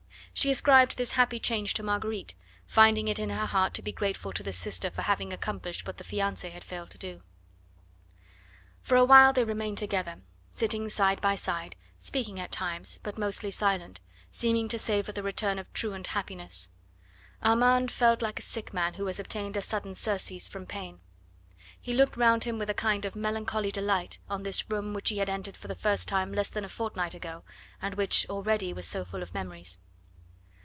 [0.33, 4.31] She ascribed this happy change to Marguerite, finding it in her heart to be grateful
[4.31, 7.21] to the sister for having accomplished what the fiancee had failed to do.
[8.81, 10.21] For awhile they remained together,
[10.53, 13.99] sitting side by side, speaking at times, but mostly silent,
[14.31, 16.69] seeming to savour the return of truant happiness.
[17.43, 21.01] Armand felt like a sick man who has obtained a sudden surcease from pain.
[21.79, 25.17] He looked round him with a kind of melancholy delight on this room which he
[25.17, 27.43] had entered for the first time less than a fortnight ago,
[27.81, 29.77] and which already was so full of memories.